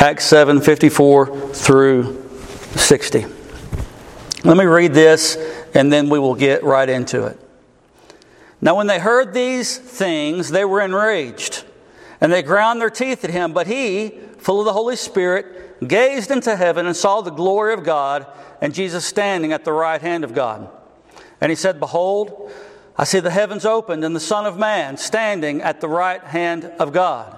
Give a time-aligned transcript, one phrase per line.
[0.00, 2.22] Acts 7 54 through
[2.76, 3.26] 60.
[4.44, 5.36] Let me read this
[5.74, 7.38] and then we will get right into it.
[8.60, 11.64] Now, when they heard these things, they were enraged
[12.20, 13.52] and they ground their teeth at him.
[13.52, 17.82] But he, full of the Holy Spirit, gazed into heaven and saw the glory of
[17.82, 18.26] God
[18.60, 20.68] and Jesus standing at the right hand of God.
[21.40, 22.52] And he said, Behold,
[22.96, 26.64] I see the heavens opened and the Son of Man standing at the right hand
[26.78, 27.37] of God.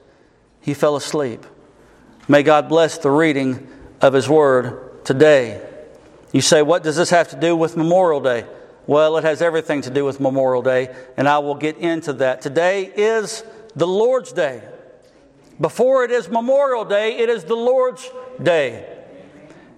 [0.61, 1.45] he fell asleep.
[2.27, 3.67] May God bless the reading
[3.99, 5.67] of His Word today.
[6.31, 8.45] You say, what does this have to do with Memorial Day?
[8.87, 12.41] Well, it has everything to do with Memorial Day, and I will get into that.
[12.41, 13.43] Today is
[13.75, 14.63] the Lord's Day.
[15.59, 18.09] Before it is Memorial Day, it is the Lord's
[18.41, 18.87] Day.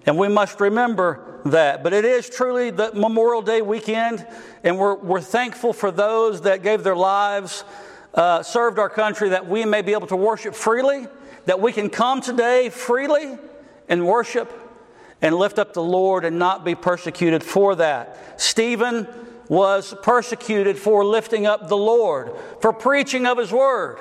[0.06, 1.82] And we must remember that.
[1.82, 4.26] But it is truly the Memorial Day weekend,
[4.62, 7.64] and we're, we're thankful for those that gave their lives
[8.14, 11.06] uh, served our country that we may be able to worship freely,
[11.46, 13.36] that we can come today freely
[13.88, 14.52] and worship
[15.20, 18.40] and lift up the Lord and not be persecuted for that.
[18.40, 19.08] Stephen
[19.48, 23.98] was persecuted for lifting up the Lord, for preaching of his word.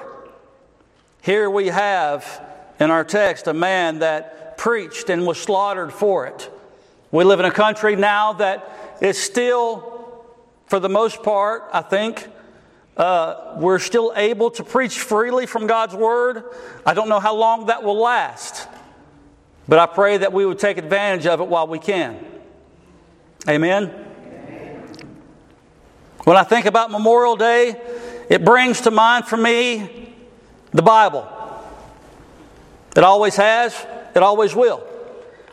[1.21, 2.41] Here we have
[2.79, 6.49] in our text a man that preached and was slaughtered for it.
[7.11, 10.25] We live in a country now that is still,
[10.65, 12.27] for the most part, I think,
[12.97, 16.43] uh, we're still able to preach freely from God's Word.
[16.85, 18.67] I don't know how long that will last,
[19.67, 22.23] but I pray that we would take advantage of it while we can.
[23.47, 23.87] Amen?
[26.23, 27.81] When I think about Memorial Day,
[28.29, 30.13] it brings to mind for me
[30.71, 31.27] the Bible.
[32.95, 33.75] It always has,
[34.15, 34.77] it always will.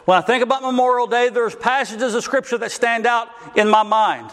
[0.05, 3.83] When I think about Memorial Day, there's passages of Scripture that stand out in my
[3.83, 4.31] mind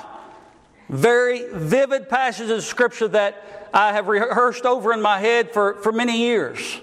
[0.90, 5.92] very vivid passages of Scripture that I have rehearsed over in my head for, for
[5.92, 6.82] many years.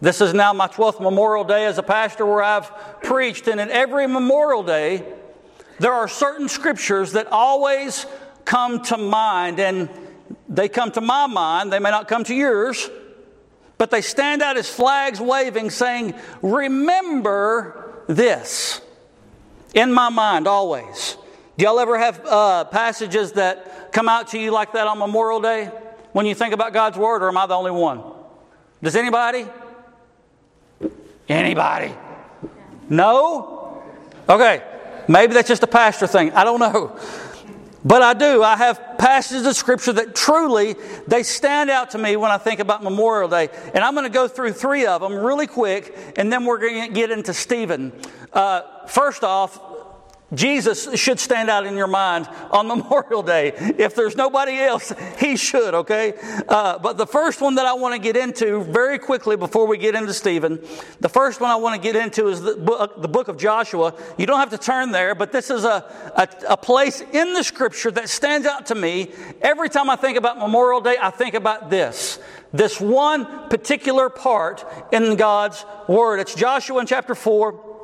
[0.00, 2.70] This is now my 12th Memorial Day as a pastor where I've
[3.02, 5.04] preached, and in every Memorial Day,
[5.78, 8.06] there are certain scriptures that always
[8.44, 9.88] come to mind, and
[10.48, 11.72] they come to my mind.
[11.72, 12.88] They may not come to yours,
[13.78, 18.80] but they stand out as flags waving, saying, Remember this
[19.74, 21.16] in my mind always.
[21.56, 25.40] Do y'all ever have uh, passages that come out to you like that on Memorial
[25.40, 25.70] Day
[26.12, 28.02] when you think about God's Word, or am I the only one?
[28.82, 29.46] Does anybody?
[31.28, 31.94] Anybody?
[32.90, 33.82] No?
[34.28, 34.62] Okay,
[35.08, 36.30] maybe that's just a pastor thing.
[36.32, 36.98] I don't know.
[37.86, 38.42] But I do.
[38.42, 40.74] I have passages of scripture that truly
[41.06, 43.48] they stand out to me when I think about Memorial Day.
[43.72, 46.88] And I'm going to go through three of them really quick, and then we're going
[46.88, 47.92] to get into Stephen.
[48.32, 49.58] Uh, first off,
[50.36, 53.52] Jesus should stand out in your mind on Memorial Day.
[53.56, 56.14] If there's nobody else, he should, okay?
[56.46, 59.78] Uh, but the first one that I want to get into very quickly before we
[59.78, 60.62] get into Stephen,
[61.00, 63.94] the first one I want to get into is the book, the book of Joshua.
[64.18, 67.42] You don't have to turn there, but this is a, a, a place in the
[67.42, 69.12] scripture that stands out to me.
[69.40, 72.18] Every time I think about Memorial Day, I think about this.
[72.52, 76.20] This one particular part in God's Word.
[76.20, 77.75] It's Joshua in chapter 4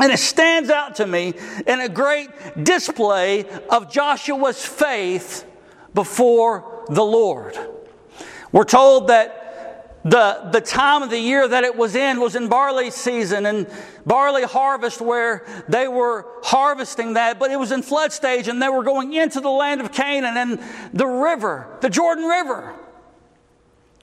[0.00, 1.34] and it stands out to me
[1.66, 2.30] in a great
[2.62, 5.44] display of Joshua's faith
[5.94, 7.56] before the Lord.
[8.50, 9.40] We're told that
[10.02, 13.66] the, the time of the year that it was in was in barley season and
[14.06, 18.68] barley harvest where they were harvesting that, but it was in flood stage and they
[18.68, 20.60] were going into the land of Canaan and
[20.94, 22.74] the river, the Jordan River,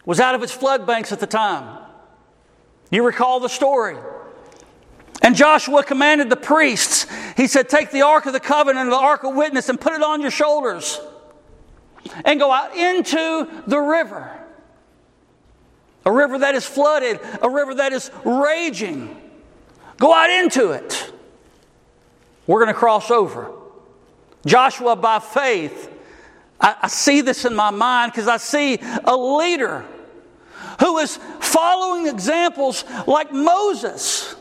[0.05, 1.83] was out of its flood banks at the time.
[2.91, 3.97] You recall the story.
[5.27, 8.95] And Joshua commanded the priests, he said, Take the Ark of the Covenant and the
[8.95, 11.01] Ark of Witness and put it on your shoulders
[12.23, 14.31] and go out into the river.
[16.05, 19.21] A river that is flooded, a river that is raging.
[19.97, 21.11] Go out into it.
[22.45, 23.51] We're going to cross over.
[24.45, 25.93] Joshua, by faith,
[26.61, 29.83] I, I see this in my mind because I see a leader
[30.79, 34.36] who is following examples like Moses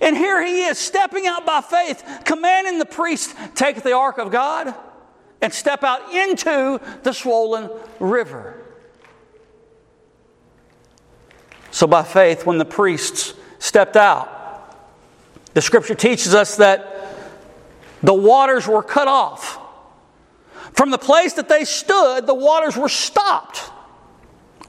[0.00, 4.30] and here he is stepping out by faith, commanding the priest, take the ark of
[4.30, 4.74] God
[5.40, 7.68] and step out into the swollen
[7.98, 8.58] river.
[11.70, 14.40] So, by faith, when the priests stepped out.
[15.54, 17.06] The scripture teaches us that
[18.02, 19.58] the waters were cut off.
[20.72, 23.70] From the place that they stood, the waters were stopped.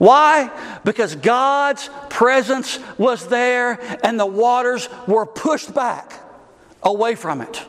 [0.04, 0.52] Why?
[0.84, 6.20] Because God's presence was there and the waters were pushed back
[6.84, 7.66] away from it.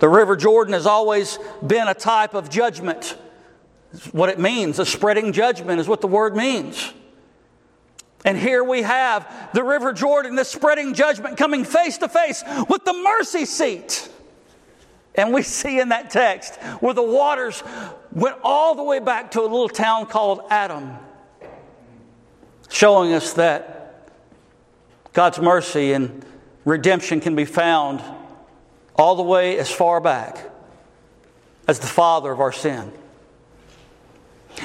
[0.00, 3.16] The River Jordan has always been a type of judgment.
[4.10, 4.80] what it means.
[4.80, 6.92] A spreading judgment is what the word means.
[8.24, 12.84] And here we have the River Jordan, this spreading judgment coming face to face with
[12.84, 14.08] the mercy seat.
[15.14, 17.62] And we see in that text where the waters
[18.12, 20.96] went all the way back to a little town called Adam,
[22.68, 24.10] showing us that
[25.12, 26.24] God's mercy and
[26.64, 28.02] redemption can be found
[28.96, 30.50] all the way as far back
[31.68, 32.92] as the father of our sin.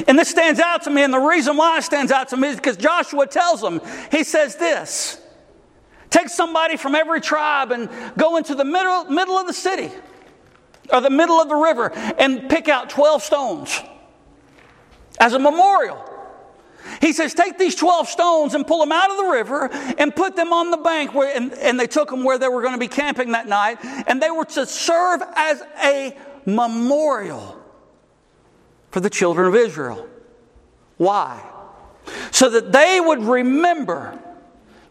[0.08, 2.50] And this stands out to me, and the reason why it stands out to me
[2.50, 3.82] is because Joshua tells them,
[4.12, 5.22] he says this
[6.10, 7.88] take somebody from every tribe and
[8.18, 9.92] go into the middle, middle of the city
[10.92, 13.80] or the middle of the river and pick out 12 stones
[15.20, 16.06] as a memorial.
[17.02, 20.36] He says, Take these 12 stones and pull them out of the river and put
[20.36, 21.14] them on the bank.
[21.14, 23.78] Where, and, and they took them where they were going to be camping that night.
[24.08, 27.58] And they were to serve as a memorial
[28.92, 30.08] for the children of Israel.
[30.98, 31.42] Why?
[32.32, 34.18] So that they would remember,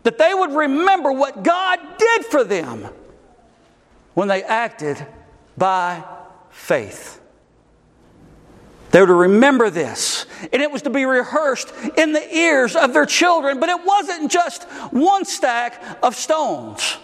[0.05, 2.89] that they would remember what God did for them
[4.15, 5.05] when they acted
[5.59, 6.05] by
[6.51, 7.21] faith.
[8.91, 12.95] They were to remember this, and it was to be rehearsed in the ears of
[12.95, 16.97] their children, but it wasn't just one stack of stones.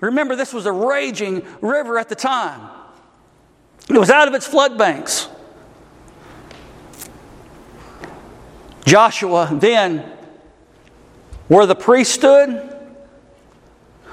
[0.00, 2.70] Remember, this was a raging river at the time.
[3.88, 5.28] It was out of its flood banks.
[8.84, 9.98] Joshua then,
[11.48, 12.50] where the priest stood,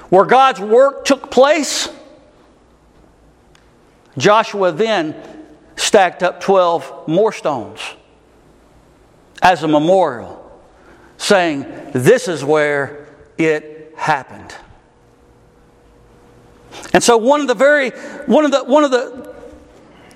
[0.08, 1.88] where God's work took place,
[4.18, 5.14] Joshua then
[5.76, 7.80] stacked up 12 more stones
[9.42, 10.42] as a memorial,
[11.18, 14.54] saying, This is where it happened.
[16.92, 17.90] And so one of the very
[18.26, 19.34] one of the one of the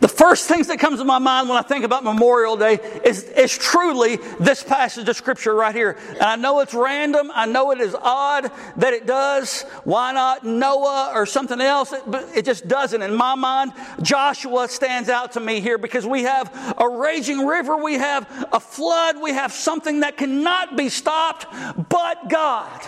[0.00, 3.25] the first things that comes to my mind when I think about Memorial Day is,
[3.25, 5.99] is truly this passage of Scripture right here.
[6.12, 7.31] And I know it's random.
[7.35, 9.62] I know it is odd that it does.
[9.85, 11.93] Why not Noah or something else?
[11.93, 13.02] It, but it just doesn't.
[13.02, 17.76] In my mind, Joshua stands out to me here because we have a raging river,
[17.76, 21.47] we have a flood, we have something that cannot be stopped
[21.91, 22.81] but God.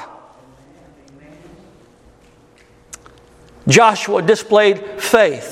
[3.69, 5.52] Joshua displayed faith.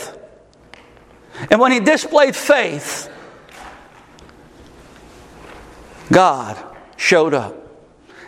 [1.48, 3.08] And when he displayed faith,
[6.12, 6.62] God
[6.96, 7.56] showed up.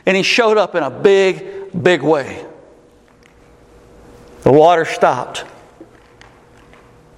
[0.07, 2.45] And he showed up in a big, big way.
[4.43, 5.45] The water stopped.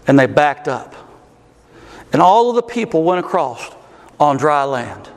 [0.06, 0.94] And they backed up.
[2.12, 3.70] And all of the people went across
[4.20, 5.08] on dry land.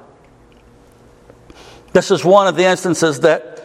[1.94, 3.58] This is one of the instances that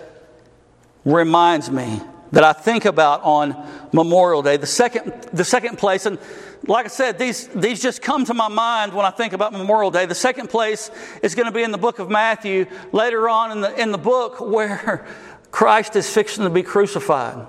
[1.04, 2.00] reminds me
[2.32, 3.54] that I think about on
[3.92, 4.56] Memorial Day.
[4.56, 6.18] The second, the second place, and
[6.66, 9.90] like I said, these, these just come to my mind when I think about Memorial
[9.90, 10.06] Day.
[10.06, 10.90] The second place
[11.22, 13.98] is going to be in the book of Matthew, later on in the, in the
[13.98, 15.06] book where
[15.50, 17.34] Christ is fixing to be crucified.
[17.34, 17.48] And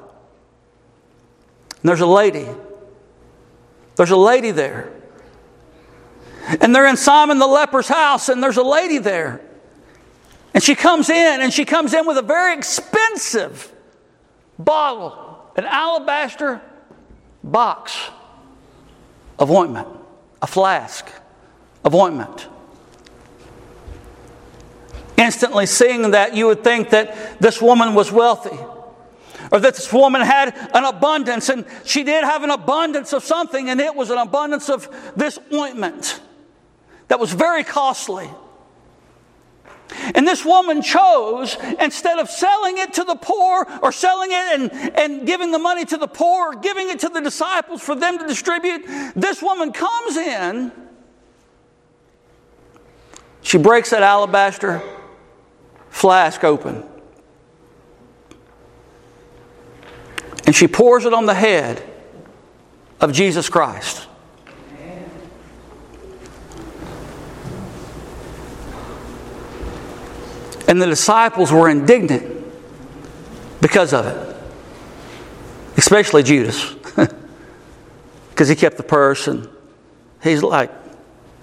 [1.81, 2.47] there's a lady.
[3.95, 4.91] There's a lady there.
[6.59, 9.39] And they're in Simon the leper's house, and there's a lady there.
[10.53, 13.72] And she comes in, and she comes in with a very expensive
[14.63, 16.61] bottle, an alabaster
[17.43, 18.09] box
[19.39, 19.87] of ointment,
[20.41, 21.09] a flask
[21.83, 22.47] of ointment.
[25.17, 28.57] Instantly seeing that, you would think that this woman was wealthy
[29.51, 33.69] or that this woman had an abundance, and she did have an abundance of something,
[33.69, 36.19] and it was an abundance of this ointment
[37.07, 38.27] that was very costly.
[40.15, 44.97] And this woman chose, instead of selling it to the poor or selling it and,
[44.97, 48.17] and giving the money to the poor or giving it to the disciples for them
[48.19, 48.85] to distribute,
[49.15, 50.71] this woman comes in.
[53.41, 54.81] She breaks that alabaster
[55.89, 56.83] flask open.
[60.45, 61.83] And she pours it on the head
[62.99, 64.07] of Jesus Christ.
[70.73, 72.43] And the disciples were indignant
[73.61, 74.35] because of it,
[75.77, 76.73] especially Judas,
[78.31, 79.47] because he kept the purse and
[80.23, 80.71] he's like,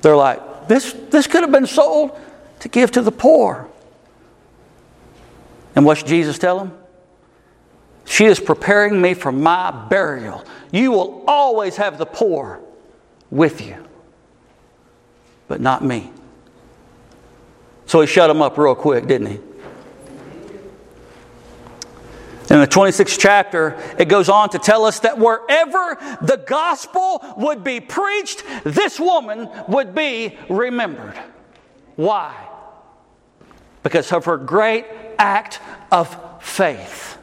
[0.02, 2.18] they're like, this, this could have been sold
[2.58, 3.70] to give to the poor.
[5.76, 6.72] And what's Jesus tell him?
[8.06, 10.44] She is preparing me for my burial.
[10.72, 12.58] You will always have the poor
[13.30, 13.76] with you,
[15.46, 16.10] but not me.
[17.90, 19.40] So he shut him up real quick, didn't he?
[22.48, 27.64] In the 26th chapter, it goes on to tell us that wherever the gospel would
[27.64, 31.18] be preached, this woman would be remembered.
[31.96, 32.32] Why?
[33.82, 34.86] Because of her great
[35.18, 35.58] act
[35.90, 37.18] of faith.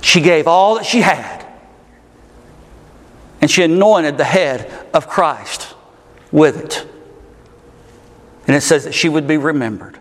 [0.00, 1.44] She gave all that she had,
[3.40, 5.74] and she anointed the head of Christ
[6.30, 6.86] with it.
[8.46, 9.98] And it says that she would be remembered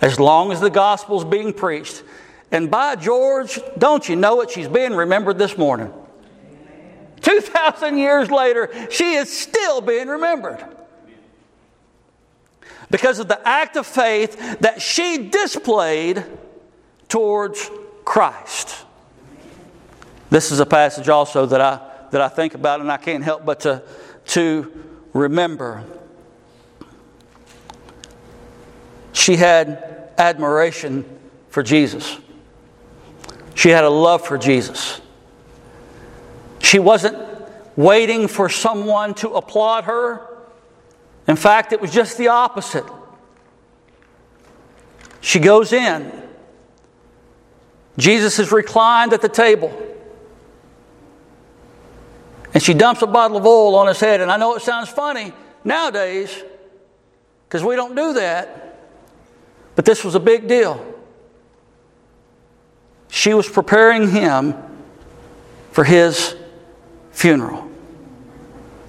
[0.00, 2.02] as long as the gospel's being preached.
[2.50, 4.50] And by George, don't you know it?
[4.50, 5.92] She's being remembered this morning.
[7.20, 10.64] 2,000 years later, she is still being remembered.
[12.90, 16.24] Because of the act of faith that she displayed
[17.08, 17.70] towards
[18.04, 18.84] Christ.
[20.30, 23.44] This is a passage also that I, that I think about, and I can't help
[23.44, 23.82] but to,
[24.28, 25.84] to remember.
[29.12, 31.04] She had admiration
[31.48, 32.18] for Jesus.
[33.54, 35.00] She had a love for Jesus.
[36.60, 37.18] She wasn't
[37.76, 40.26] waiting for someone to applaud her.
[41.26, 42.84] In fact, it was just the opposite.
[45.20, 46.12] She goes in.
[47.98, 49.70] Jesus is reclined at the table.
[52.52, 54.20] And she dumps a bottle of oil on his head.
[54.20, 55.32] And I know it sounds funny
[55.64, 56.30] nowadays
[57.46, 58.69] because we don't do that.
[59.80, 60.78] But this was a big deal.
[63.08, 64.54] She was preparing him
[65.72, 66.36] for his
[67.12, 67.66] funeral,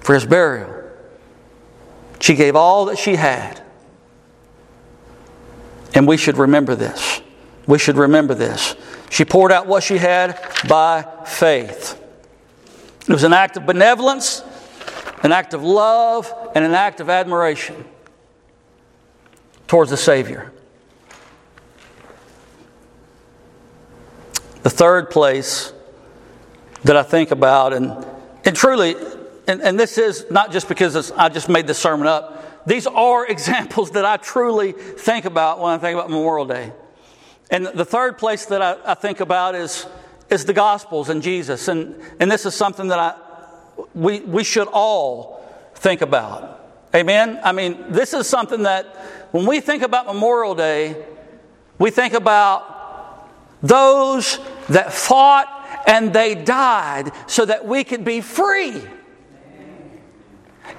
[0.00, 0.84] for his burial.
[2.20, 3.62] She gave all that she had.
[5.94, 7.22] And we should remember this.
[7.66, 8.76] We should remember this.
[9.08, 11.98] She poured out what she had by faith.
[13.08, 14.42] It was an act of benevolence,
[15.22, 17.82] an act of love, and an act of admiration
[19.66, 20.52] towards the Savior.
[24.62, 25.72] The third place
[26.84, 28.06] that I think about, and,
[28.44, 28.94] and truly,
[29.46, 33.26] and, and this is not just because I just made this sermon up, these are
[33.30, 36.72] examples that I truly think about when I think about Memorial Day.
[37.50, 39.86] And the third place that I, I think about is,
[40.30, 41.68] is the Gospels and Jesus.
[41.68, 43.14] And, and this is something that I,
[43.94, 46.60] we, we should all think about.
[46.94, 47.40] Amen?
[47.42, 48.86] I mean, this is something that
[49.32, 51.04] when we think about Memorial Day,
[51.78, 53.28] we think about
[53.62, 54.38] those
[54.68, 55.48] that fought
[55.86, 58.82] and they died so that we could be free.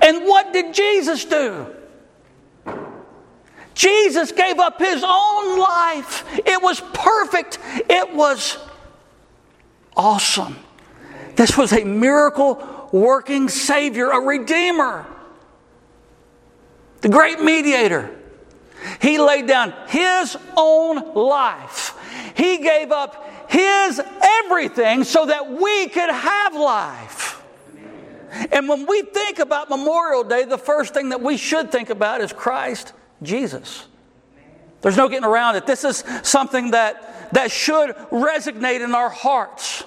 [0.02, 1.68] And what did Jesus do?
[3.74, 6.26] Jesus gave up his own life.
[6.46, 7.60] It was perfect.
[7.90, 8.58] It was
[9.96, 10.58] awesome.
[11.36, 15.08] This was a miracle working Savior, a Redeemer,
[17.02, 18.16] the great mediator.
[19.02, 21.98] He laid down his own life
[22.36, 24.02] he gave up His
[24.44, 27.40] everything so that we could have life.
[28.52, 32.22] And when we think about Memorial Day, the first thing that we should think about
[32.22, 33.86] is Christ Jesus.
[34.82, 35.68] There's no getting around it.
[35.68, 39.84] This is something that, that should resonate in our hearts.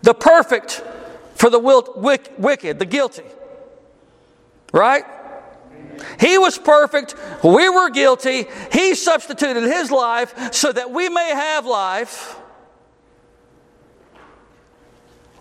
[0.00, 0.82] The perfect
[1.34, 3.26] for the wicked, the guilty.
[4.72, 5.04] Right?
[6.20, 7.14] He was perfect.
[7.42, 8.46] We were guilty.
[8.72, 12.38] He substituted his life so that we may have life.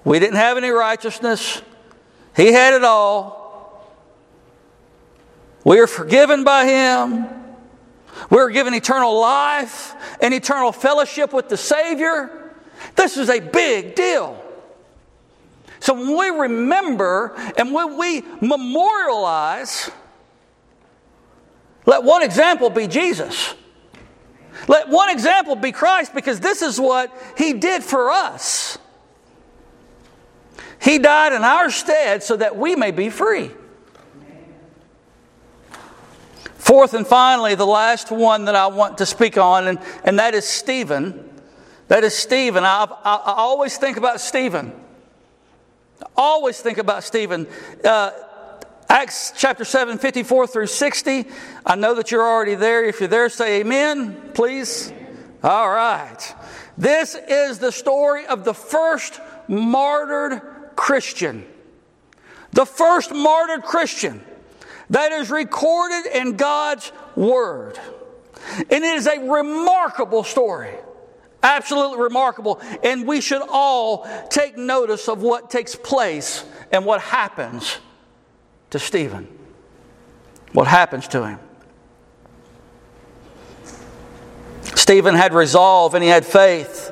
[0.04, 1.62] We didn't have any righteousness.
[2.36, 3.42] He had it all.
[5.64, 7.28] We are forgiven by Him.
[8.30, 12.54] We're given eternal life and eternal fellowship with the Savior.
[12.96, 14.42] This is a big deal.
[15.80, 19.90] So when we remember and when we memorialize,
[21.86, 23.56] let one example be Jesus.
[24.68, 28.78] Let one example be Christ because this is what He did for us.
[30.82, 33.52] He died in our stead so that we may be free.
[36.56, 40.34] Fourth and finally, the last one that I want to speak on, and, and that
[40.34, 41.30] is Stephen.
[41.88, 42.64] That is Stephen.
[42.64, 44.72] I, I, I always think about Stephen.
[46.02, 47.48] I always think about Stephen.
[47.84, 48.12] Uh,
[48.92, 51.26] Acts chapter 7, 54 through 60.
[51.66, 52.84] I know that you're already there.
[52.84, 54.92] If you're there, say amen, please.
[55.42, 56.36] All right.
[56.78, 60.42] This is the story of the first martyred
[60.76, 61.46] Christian.
[62.52, 64.22] The first martyred Christian.
[64.90, 67.80] that is recorded in God's Word.
[68.58, 70.76] And it is a remarkable story.
[71.42, 72.60] Absolutely remarkable.
[72.84, 76.44] And we should all take notice of what takes place
[76.74, 77.80] and what happens
[78.72, 79.28] to Stephen.
[80.54, 81.40] What happens to him.
[84.76, 86.92] Stephen had resolve and he had faith.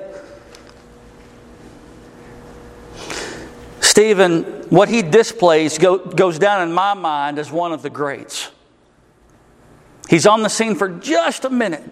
[3.81, 8.51] Stephen, what he displays go, goes down in my mind as one of the greats.
[10.09, 11.83] He's on the scene for just a minute.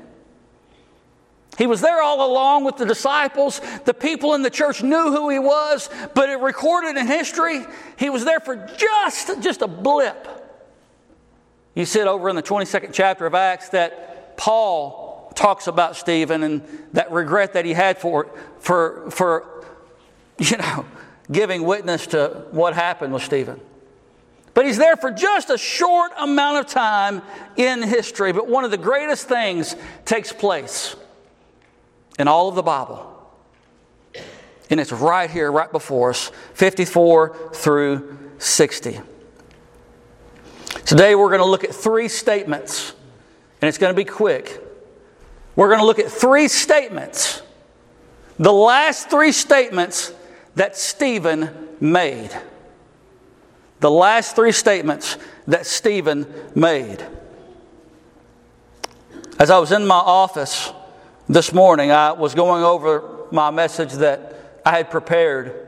[1.58, 3.62] He was there all along with the disciples.
[3.86, 7.66] The people in the church knew who he was, but it recorded in history,
[7.98, 10.28] he was there for just, just a blip.
[11.74, 16.44] You see it over in the 22nd chapter of Acts that Paul talks about Stephen
[16.44, 16.62] and
[16.94, 19.66] that regret that he had for, for, for
[20.38, 20.86] you know,
[21.32, 23.60] giving witness to what happened with Stephen.
[24.54, 27.22] But he's there for just a short amount of time
[27.56, 28.32] in history.
[28.32, 30.96] But one of the greatest things takes place
[32.18, 33.14] in all of the Bible.
[34.70, 39.00] And it's right here, right before us 54 through 60.
[40.86, 42.94] Today we're going to look at three statements,
[43.62, 44.62] and it's going to be quick.
[45.56, 47.42] We're going to look at three statements,
[48.38, 50.14] the last three statements
[50.56, 52.30] that Stephen made.
[53.80, 57.06] The last three statements that Stephen made.
[59.40, 60.72] As I was in my office,
[61.30, 65.68] this morning, I was going over my message that I had prepared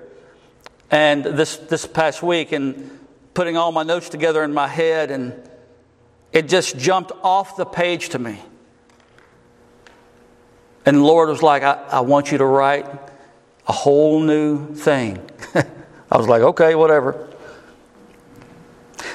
[0.89, 2.97] and this, this past week and
[3.33, 5.33] putting all my notes together in my head, and
[6.31, 8.39] it just jumped off the page to me.
[10.85, 12.87] And the Lord was like, I, I want you to write
[13.67, 15.19] a whole new thing.
[16.09, 17.29] I was like, okay, whatever.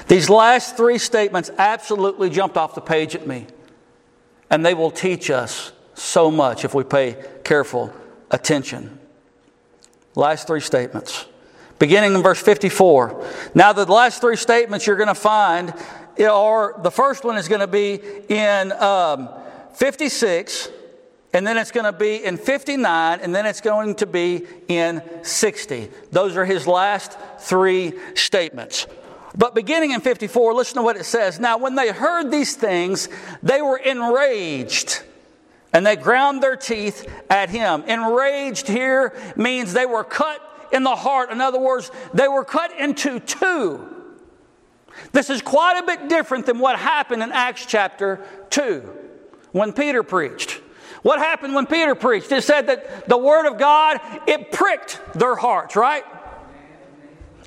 [0.07, 3.47] These last three statements absolutely jumped off the page at me,
[4.49, 7.93] and they will teach us so much if we pay careful
[8.29, 8.99] attention.
[10.15, 11.25] Last three statements.
[11.79, 13.25] Beginning in verse 54.
[13.53, 15.73] Now, the last three statements you're going to find
[16.23, 19.29] are the first one is going to be in um,
[19.73, 20.69] 56,
[21.33, 25.01] and then it's going to be in 59, and then it's going to be in
[25.23, 25.89] 60.
[26.11, 28.87] Those are his last three statements.
[29.37, 31.41] But beginning in 54, listen to what it says.
[31.41, 33.09] Now, when they heard these things,
[33.43, 35.03] they were enraged
[35.75, 37.83] and they ground their teeth at him.
[37.83, 40.39] Enraged here means they were cut
[40.71, 41.31] in the heart.
[41.31, 43.85] In other words, they were cut into two.
[45.11, 48.89] This is quite a bit different than what happened in Acts chapter 2
[49.51, 50.61] when Peter preached.
[51.01, 52.31] What happened when Peter preached?
[52.31, 56.05] It said that the word of God, it pricked their hearts, right?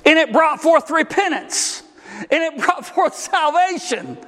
[0.05, 1.81] And it brought forth repentance.
[2.29, 4.19] And it brought forth salvation.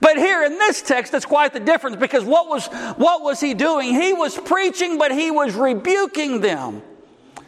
[0.00, 3.54] But here in this text, it's quite the difference because what was, what was he
[3.54, 3.94] doing?
[3.94, 6.82] He was preaching, but he was rebuking them.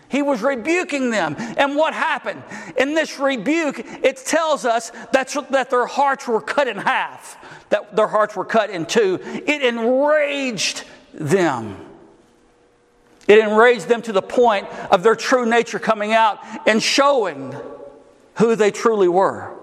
[0.09, 1.37] He was rebuking them.
[1.38, 2.42] And what happened?
[2.76, 7.38] In this rebuke, it tells us that, that their hearts were cut in half,
[7.70, 9.18] that their hearts were cut in two.
[9.22, 11.76] It enraged them.
[13.26, 17.55] It enraged them to the point of their true nature coming out and showing
[18.35, 19.57] who they truly were.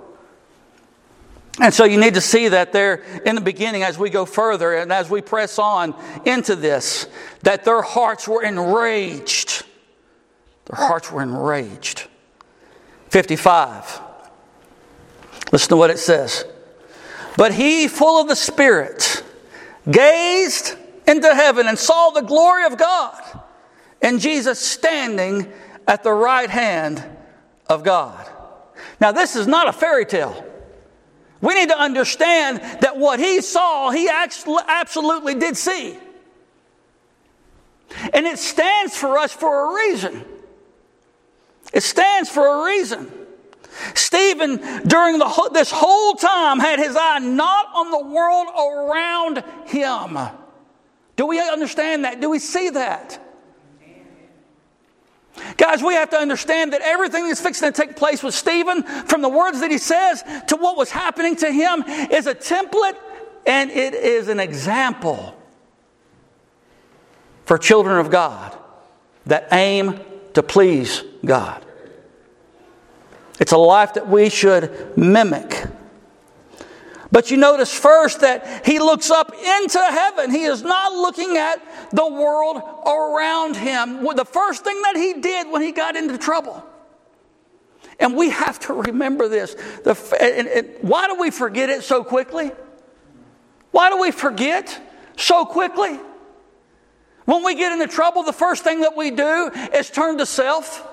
[1.61, 4.75] And so you need to see that there in the beginning as we go further
[4.75, 5.93] and as we press on
[6.25, 7.07] into this,
[7.43, 9.65] that their hearts were enraged.
[10.65, 12.07] Their hearts were enraged.
[13.09, 13.99] 55.
[15.51, 16.45] Listen to what it says.
[17.35, 19.23] But he, full of the Spirit,
[19.89, 20.75] gazed
[21.07, 23.21] into heaven and saw the glory of God
[24.01, 25.51] and Jesus standing
[25.87, 27.03] at the right hand
[27.67, 28.29] of God.
[29.01, 30.45] Now, this is not a fairy tale.
[31.41, 35.97] We need to understand that what he saw, he absolutely did see.
[38.13, 40.25] And it stands for us for a reason.
[41.73, 43.11] It stands for a reason.
[43.93, 50.17] Stephen, during the, this whole time, had his eye not on the world around him.
[51.15, 52.19] Do we understand that?
[52.19, 53.19] Do we see that?
[55.57, 59.21] Guys, we have to understand that everything that's fixing to take place with Stephen, from
[59.21, 62.97] the words that he says to what was happening to him, is a template
[63.45, 65.35] and it is an example
[67.45, 68.55] for children of God
[69.25, 69.99] that aim
[70.33, 71.65] to please God.
[73.39, 75.65] It's a life that we should mimic.
[77.11, 80.29] But you notice first that he looks up into heaven.
[80.29, 81.59] He is not looking at
[81.91, 84.03] the world around him.
[84.15, 86.63] The first thing that he did when he got into trouble
[87.99, 89.55] And we have to remember this.
[89.83, 92.51] The, and, and why do we forget it so quickly?
[93.71, 94.79] Why do we forget
[95.17, 95.99] so quickly?
[97.25, 100.87] When we get into trouble, the first thing that we do is turn to self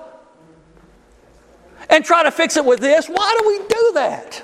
[1.89, 3.07] and try to fix it with this.
[3.07, 4.43] Why do we do that?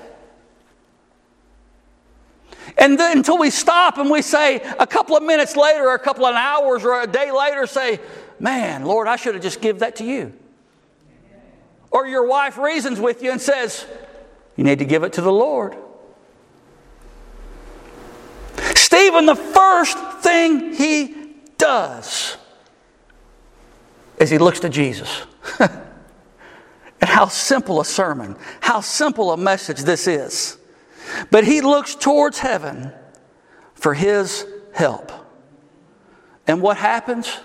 [2.77, 5.99] And then until we stop and we say a couple of minutes later, or a
[5.99, 7.99] couple of hours, or a day later, say,
[8.39, 10.33] Man, Lord, I should have just give that to you.
[11.91, 13.86] Or your wife reasons with you and says,
[14.57, 15.77] You need to give it to the Lord.
[18.75, 21.15] Stephen, the first thing he
[21.57, 22.38] does
[24.17, 25.23] is he looks to Jesus.
[25.59, 25.71] and
[27.01, 30.57] how simple a sermon, how simple a message this is.
[31.32, 32.92] But he looks towards heaven
[33.74, 35.12] for his help.
[36.48, 37.39] And what happens?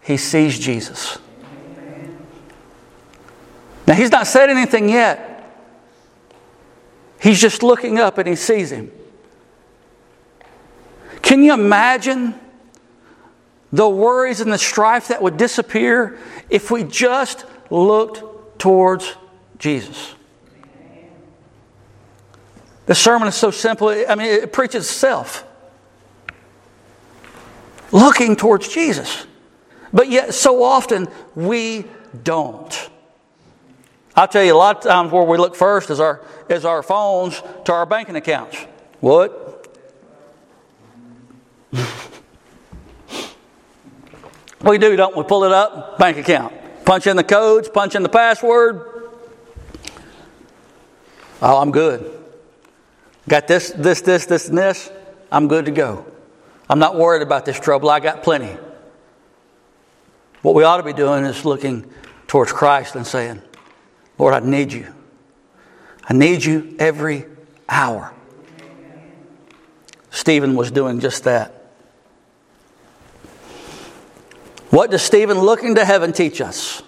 [0.00, 1.18] He sees Jesus.
[3.86, 5.32] Now, he's not said anything yet.
[7.20, 8.90] He's just looking up and he sees him.
[11.22, 12.34] Can you imagine
[13.72, 16.18] the worries and the strife that would disappear
[16.50, 19.14] if we just looked towards
[19.58, 20.14] Jesus?
[22.86, 25.44] The sermon is so simple, I mean, it preaches itself.
[27.92, 29.26] Looking towards Jesus.
[29.92, 31.84] But yet, so often, we
[32.22, 32.90] don't.
[34.14, 36.82] I'll tell you, a lot of times where we look first is our, is our
[36.82, 38.56] phones to our banking accounts.
[39.00, 39.68] What?
[44.62, 45.24] we do, don't we?
[45.24, 46.54] Pull it up, bank account.
[46.84, 49.10] Punch in the codes, punch in the password.
[51.42, 52.15] Oh, I'm good.
[53.28, 54.90] Got this, this, this, this, and this.
[55.32, 56.06] I'm good to go.
[56.68, 57.90] I'm not worried about this trouble.
[57.90, 58.56] I got plenty.
[60.42, 61.90] What we ought to be doing is looking
[62.26, 63.42] towards Christ and saying,
[64.18, 64.94] Lord, I need you.
[66.08, 67.24] I need you every
[67.68, 68.12] hour.
[70.10, 71.52] Stephen was doing just that.
[74.70, 76.82] What does Stephen looking to heaven teach us?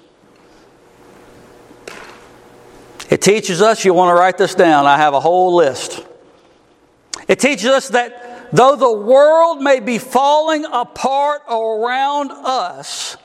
[3.10, 5.97] It teaches us, you want to write this down, I have a whole list.
[7.28, 13.18] It teaches us that though the world may be falling apart around us,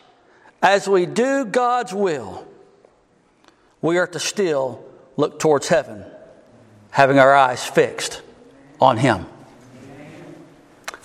[0.62, 2.46] as we do God's will,
[3.82, 4.84] we are to still
[5.18, 6.06] look towards heaven,
[6.92, 8.22] having our eyes fixed
[8.80, 9.26] on Him.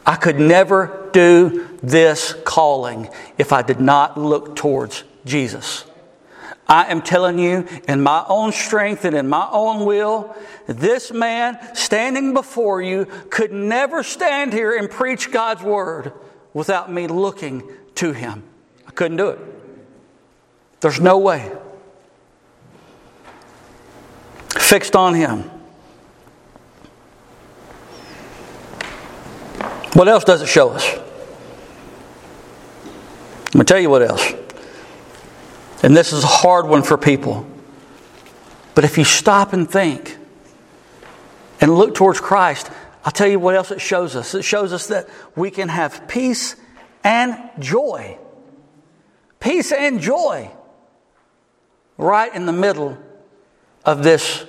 [0.05, 5.85] I could never do this calling if I did not look towards Jesus.
[6.69, 11.59] I am telling you, in my own strength and in my own will, this man
[11.75, 16.13] standing before you could never stand here and preach God's word
[16.53, 17.63] without me looking
[17.95, 18.43] to him.
[18.87, 19.39] I couldn't do it.
[20.81, 21.51] There's no way.
[24.51, 25.51] Fixed on him.
[29.95, 30.87] What else does it show us?
[32.85, 34.35] I'm going to tell you what else.
[35.83, 37.47] And this is a hard one for people.
[38.75, 40.17] But if you stop and think
[41.61, 42.71] and look towards Christ,
[43.05, 44.35] I'll tell you what else it shows us.
[44.35, 46.57] It shows us that we can have peace
[47.05, 48.19] and joy.
[49.41, 50.51] Peace and joy
[51.97, 52.99] right in the middle
[53.85, 54.45] of this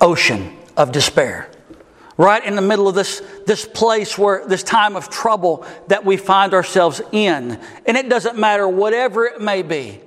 [0.00, 1.49] ocean of despair
[2.16, 6.16] right in the middle of this, this place where this time of trouble that we
[6.16, 7.58] find ourselves in.
[7.86, 10.00] And it doesn't matter, whatever it may be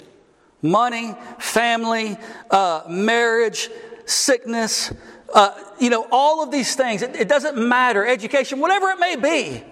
[0.62, 2.18] money, family,
[2.50, 3.70] uh, marriage,
[4.06, 4.94] sickness,
[5.34, 7.02] uh, you know, all of these things.
[7.02, 9.64] It, it doesn't matter, education, whatever it may be.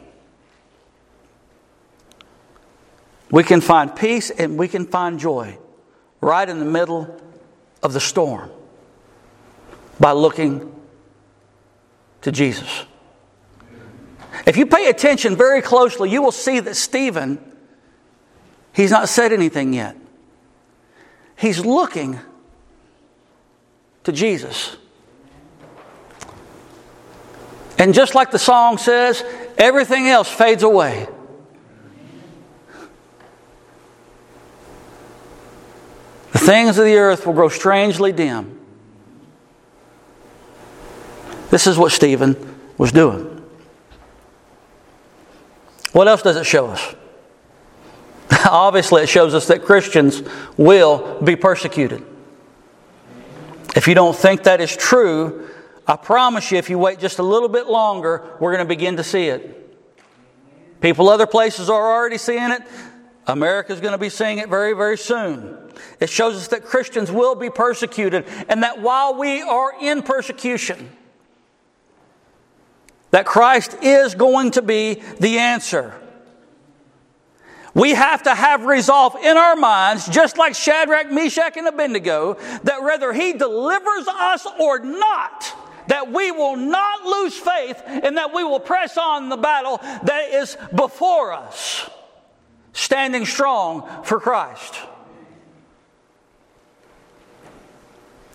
[3.32, 5.58] We can find peace and we can find joy
[6.20, 7.20] right in the middle
[7.82, 8.52] of the storm
[10.00, 10.81] by looking
[12.22, 12.86] to Jesus.
[14.46, 17.40] If you pay attention very closely, you will see that Stephen,
[18.74, 19.96] he's not said anything yet.
[21.36, 22.20] He's looking
[24.04, 24.78] to Jesus.
[27.78, 29.24] And just like the song says,
[29.58, 31.08] everything else fades away.
[36.32, 38.61] The things of the earth will grow strangely dim
[41.52, 42.36] this is what Stephen
[42.78, 43.28] was doing.
[45.92, 46.96] What else does it show us?
[48.50, 50.24] Obviously, it shows us that Christians
[50.58, 52.04] will be persecuted.
[53.76, 55.50] If you don't think that is true,
[55.86, 58.98] I promise you, if you wait just a little bit longer, we're going to begin
[58.98, 59.58] to see it.
[60.80, 62.62] People other places are already seeing it.
[63.28, 65.58] America's going to be seeing it very, very soon.
[66.00, 70.90] It shows us that Christians will be persecuted and that while we are in persecution,
[73.12, 75.93] that Christ is going to be the answer.
[77.74, 82.84] We have to have resolve in our minds, just like Shadrach, Meshach, and Abednego, that
[82.84, 85.56] whether he delivers us or not,
[85.88, 90.30] that we will not lose faith and that we will press on the battle that
[90.32, 91.89] is before us,
[92.74, 94.76] standing strong for Christ.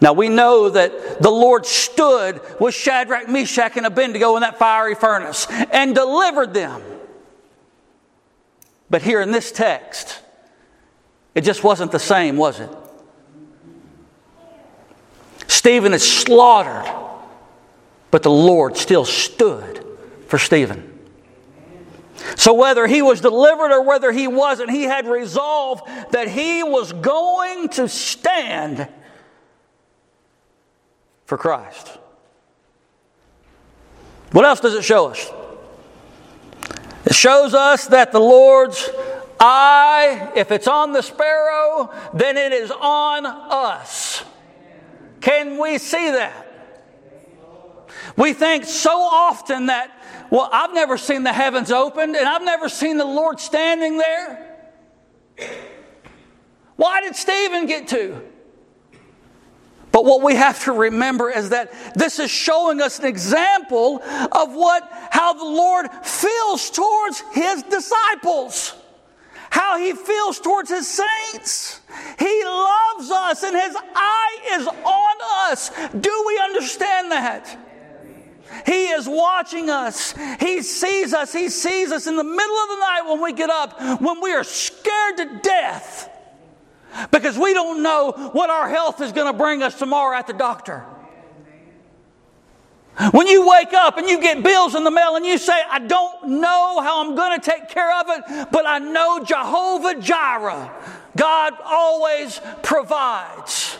[0.01, 4.95] Now we know that the Lord stood with Shadrach, Meshach, and Abednego in that fiery
[4.95, 6.83] furnace and delivered them.
[8.91, 10.21] But here in this text,
[11.35, 12.71] it just wasn't the same, was it?
[15.49, 16.93] Stephen is slaughtered,
[18.11, 19.85] but the Lord still stood
[20.29, 20.93] for Stephen.
[22.37, 25.83] So, whether he was delivered or whether he wasn't, he had resolved
[26.13, 28.89] that he was going to stand
[31.27, 31.99] for Christ.
[34.33, 35.31] What else does it show us?
[37.05, 38.89] It shows us that the Lord's
[39.39, 44.25] eye, if it's on the sparrow, then it is on us.
[45.21, 46.45] Can we see that?
[48.17, 49.91] We think so often that,
[50.31, 54.57] well, I've never seen the heavens opened and I've never seen the Lord standing there.
[56.77, 58.21] Why did Stephen get to?
[59.97, 64.53] But what we have to remember is that this is showing us an example of
[64.55, 68.75] what, how the Lord feels towards his disciples.
[69.49, 71.81] How he feels towards his saints.
[72.19, 75.71] He loves us and his eye is on us.
[75.99, 77.59] Do we understand that?
[78.67, 80.13] He is watching us.
[80.41, 81.33] He sees us.
[81.33, 84.35] He sees us in the middle of the night when we get up, when we
[84.35, 86.11] are scared to death
[87.11, 90.33] because we don't know what our health is going to bring us tomorrow at the
[90.33, 90.85] doctor.
[93.11, 95.81] When you wake up and you get bills in the mail and you say, I
[95.81, 100.73] don't know how I'm going to take care of it, but I know Jehovah Jireh,
[101.15, 103.77] God always provides.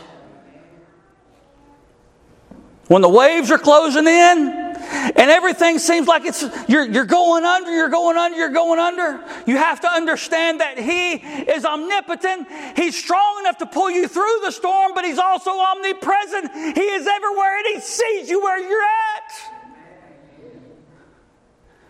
[2.87, 7.71] When the waves are closing in and everything seems like it's you're, you're going under,
[7.71, 12.47] you're going under, you're going under, you have to understand that He is omnipotent.
[12.75, 16.51] He's strong enough to pull you through the storm, but He's also omnipresent.
[16.75, 19.53] He is everywhere and He sees you where you're at.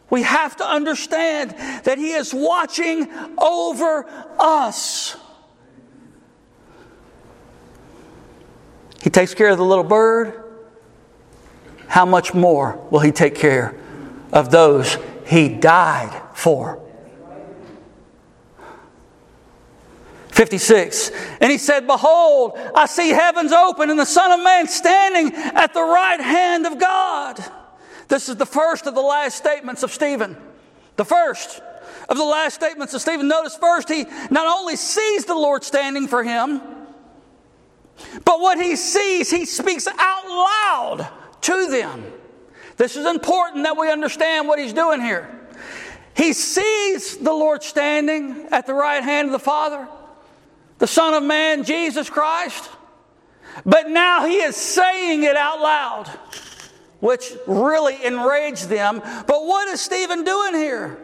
[0.10, 1.52] We have to understand
[1.84, 4.06] that He is watching over
[4.40, 5.18] us.
[9.02, 10.47] He takes care of the little bird
[11.88, 13.76] how much more will He take care
[14.32, 16.82] of those He died for?
[20.38, 21.10] 56.
[21.42, 25.74] And he said, Behold, I see heavens open and the Son of Man standing at
[25.74, 27.44] the right hand of God.
[28.08, 30.38] This is the first of the last statements of Stephen.
[30.96, 31.60] The first
[32.08, 33.28] of the last statements of Stephen.
[33.28, 36.62] Notice first, he not only sees the Lord standing for him,
[38.24, 41.10] but what he sees, he speaks out loud
[41.48, 42.06] to them.
[42.78, 45.28] This is important that we understand what he's doing here.
[46.16, 49.88] He sees the Lord standing at the right hand of the Father,
[50.78, 52.70] the Son of Man, Jesus Christ,
[53.66, 56.08] but now he is saying it out loud,
[57.00, 59.00] which really enraged them.
[59.00, 60.98] But what is Stephen doing here?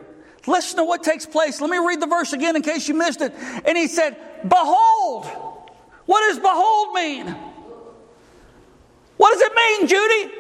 [0.46, 1.62] Listen to what takes place.
[1.62, 3.34] Let me read the verse again in case you missed it.
[3.66, 5.26] And he said, Behold.
[6.06, 7.53] What does behold mean?
[9.24, 10.36] What does it mean, Judy?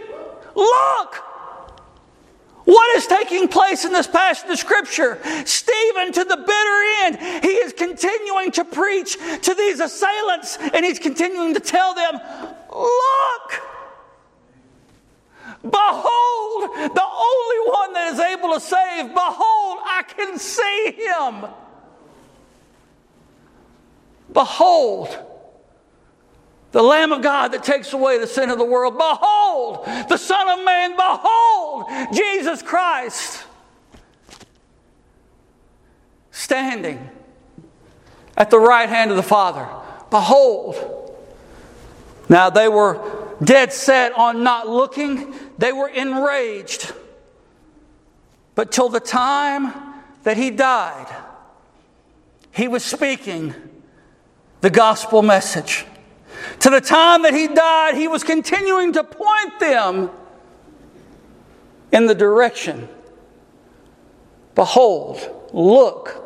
[0.55, 1.15] Look!
[2.65, 5.19] What is taking place in this passage of Scripture?
[5.45, 10.99] Stephen, to the bitter end, he is continuing to preach to these assailants and he's
[10.99, 12.19] continuing to tell them,
[12.73, 13.61] Look!
[15.61, 21.49] Behold, the only one that is able to save, behold, I can see him.
[24.33, 25.32] Behold,
[26.73, 28.97] the Lamb of God that takes away the sin of the world.
[28.97, 30.95] Behold, the Son of Man.
[30.95, 33.45] Behold, Jesus Christ.
[36.31, 37.09] Standing
[38.35, 39.69] at the right hand of the Father.
[40.09, 41.15] Behold.
[42.27, 42.99] Now they were
[43.43, 46.91] dead set on not looking, they were enraged.
[48.55, 49.73] But till the time
[50.23, 51.07] that he died,
[52.51, 53.53] he was speaking
[54.61, 55.85] the gospel message.
[56.59, 60.09] To the time that he died, he was continuing to point them
[61.91, 62.87] in the direction.
[64.55, 66.23] Behold, look,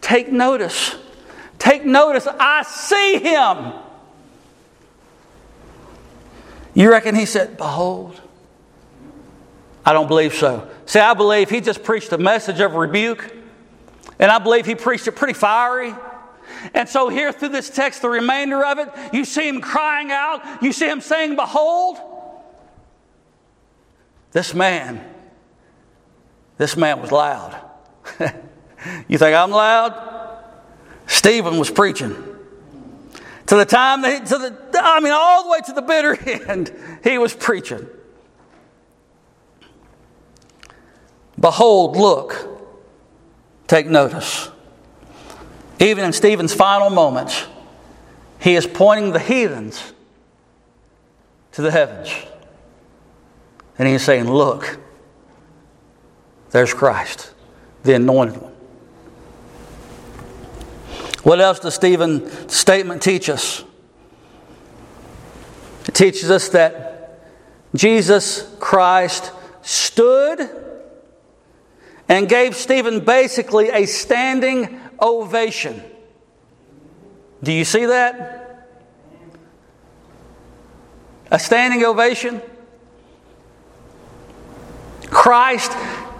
[0.00, 0.94] take notice.
[1.58, 3.72] Take notice, I see him.
[6.74, 8.20] You reckon he said, Behold?
[9.84, 10.68] I don't believe so.
[10.86, 13.34] See, I believe he just preached a message of rebuke,
[14.18, 15.94] and I believe he preached it pretty fiery.
[16.74, 20.62] And so, here through this text, the remainder of it, you see him crying out,
[20.62, 21.98] you see him saying, Behold.
[24.32, 25.02] This man,
[26.58, 27.58] this man was loud.
[29.08, 30.44] you think I'm loud?
[31.06, 32.14] Stephen was preaching.
[33.46, 36.14] To the time that, he, to the, I mean, all the way to the bitter
[36.50, 36.70] end,
[37.02, 37.86] he was preaching.
[41.40, 42.46] Behold, look,
[43.66, 44.50] take notice.
[45.80, 47.46] Even in Stephen's final moments,
[48.40, 49.92] he is pointing the heathens
[51.52, 52.10] to the heavens.
[53.78, 54.78] And he's saying, Look,
[56.50, 57.32] there's Christ,
[57.84, 58.52] the anointed one.
[61.22, 63.64] What else does Stephen's statement teach us?
[65.86, 67.20] It teaches us that
[67.74, 70.48] Jesus Christ stood
[72.08, 75.82] and gave Stephen basically a standing ovation.
[77.42, 78.66] Do you see that?
[81.30, 82.40] A standing ovation?
[85.06, 85.72] Christ,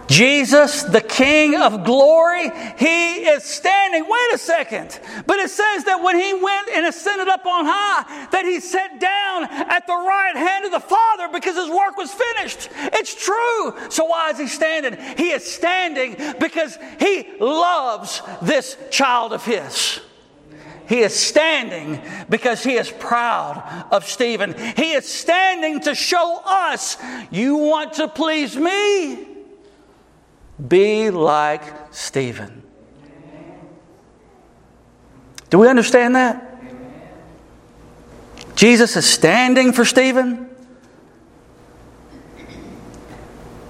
[0.08, 4.04] Jesus, the King of glory, he is standing.
[4.08, 4.98] Wait a second.
[5.26, 8.98] But it says that when he went and ascended up on high, that he sat
[8.98, 12.70] down at the right hand of the Father because his work was finished.
[12.94, 13.90] It's true.
[13.90, 14.96] So why is he standing?
[15.16, 20.00] He is standing because he loves this child of his.
[20.88, 24.54] He is standing because he is proud of Stephen.
[24.74, 26.96] He is standing to show us,
[27.30, 29.27] you want to please me?
[30.66, 32.62] Be like Stephen.
[35.50, 36.44] Do we understand that?
[38.56, 40.48] Jesus is standing for Stephen.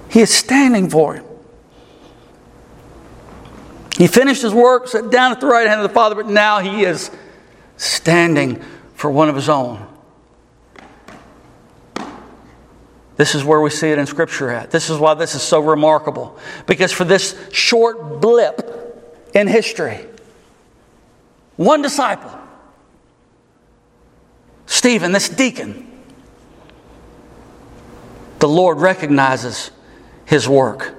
[0.09, 1.25] He is standing for him.
[3.97, 6.59] He finished his work, sat down at the right hand of the Father, but now
[6.59, 7.11] he is
[7.77, 8.63] standing
[8.95, 9.88] for one of his own.
[13.19, 14.71] This is where we see it in Scripture at.
[14.71, 16.39] This is why this is so remarkable.
[16.65, 18.61] Because for this short blip
[19.33, 20.05] in history,
[21.57, 22.31] one disciple,
[24.67, 25.85] Stephen, this deacon,
[28.39, 29.71] the Lord recognizes
[30.23, 30.95] his work.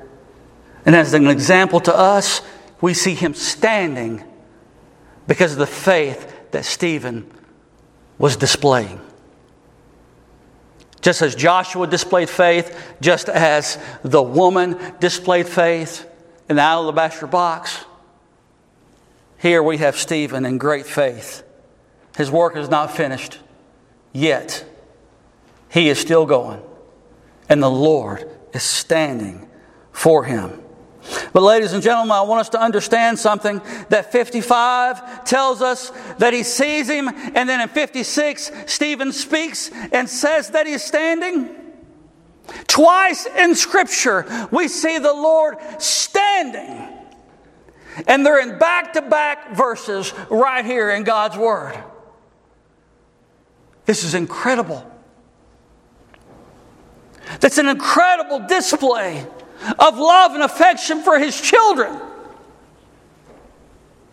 [0.84, 2.42] And as an example to us,
[2.82, 4.22] we see him standing
[5.26, 7.30] because of the faith that Stephen
[8.18, 9.00] was displaying.
[11.00, 16.06] Just as Joshua displayed faith, just as the woman displayed faith
[16.48, 17.84] in the alabaster box,
[19.38, 21.42] here we have Stephen in great faith.
[22.16, 23.38] His work is not finished
[24.12, 24.64] yet.
[25.70, 26.60] He is still going,
[27.48, 29.48] and the Lord is standing
[29.92, 30.60] for him.
[31.32, 36.32] But, ladies and gentlemen, I want us to understand something that 55 tells us that
[36.32, 41.56] he sees him, and then in 56, Stephen speaks and says that he's standing.
[42.66, 46.88] Twice in Scripture, we see the Lord standing.
[48.06, 51.82] And they're in back to back verses right here in God's Word.
[53.86, 54.86] This is incredible.
[57.40, 59.26] That's an incredible display
[59.78, 62.00] of love and affection for his children.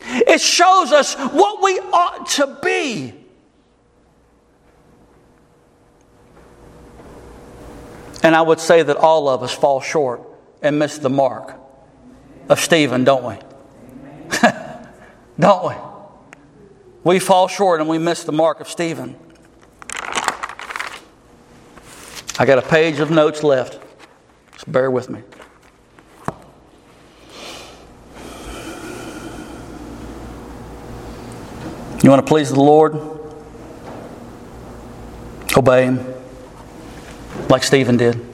[0.01, 3.13] It shows us what we ought to be.
[8.23, 10.21] And I would say that all of us fall short
[10.61, 11.55] and miss the mark
[12.49, 14.39] of Stephen, don't we?
[15.39, 15.75] don't we?
[17.03, 19.15] We fall short and we miss the mark of Stephen.
[22.39, 23.79] I got a page of notes left.
[24.53, 25.21] Just bear with me.
[32.07, 32.95] You want to please the Lord?
[35.57, 35.99] Obey Him
[37.49, 38.25] like Stephen did,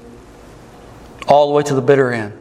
[1.27, 2.33] all the way to the bitter end.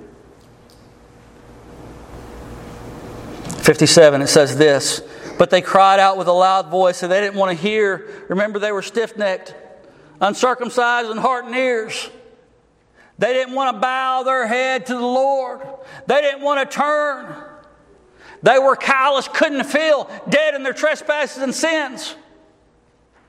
[3.62, 5.00] 57, it says this
[5.38, 8.26] But they cried out with a loud voice, and they didn't want to hear.
[8.28, 9.54] Remember, they were stiff necked,
[10.20, 12.10] uncircumcised in heart and ears.
[13.18, 15.62] They didn't want to bow their head to the Lord,
[16.06, 17.51] they didn't want to turn.
[18.42, 22.16] They were callous, couldn't feel, dead in their trespasses and sins.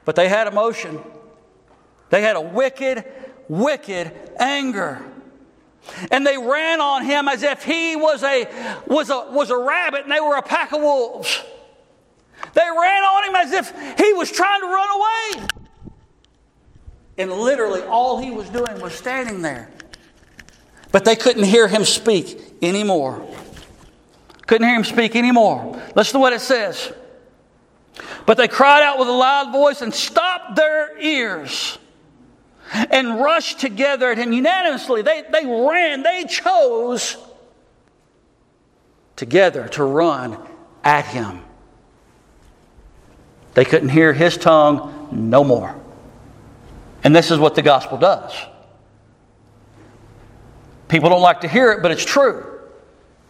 [0.05, 0.99] But they had emotion.
[2.09, 3.05] They had a wicked,
[3.47, 5.03] wicked anger.
[6.11, 8.47] And they ran on him as if he was a,
[8.87, 11.41] was a, was a rabbit and they were a pack of wolves.
[12.53, 15.47] They ran on him as if he was trying to run away.
[17.17, 19.69] And literally, all he was doing was standing there.
[20.91, 23.27] But they couldn't hear him speak anymore.
[24.45, 25.81] Couldn't hear him speak anymore.
[25.95, 26.91] Listen to what it says.
[28.25, 31.77] But they cried out with a loud voice and stopped their ears
[32.73, 37.17] and rushed together and unanimously they, they ran, they chose
[39.15, 40.37] together to run
[40.83, 41.41] at him.
[43.53, 45.79] They couldn't hear his tongue no more.
[47.03, 48.33] And this is what the gospel does.
[50.87, 52.52] People don't like to hear it, but it's true.